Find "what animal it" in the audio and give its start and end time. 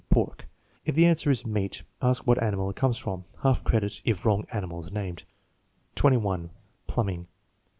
2.25-2.75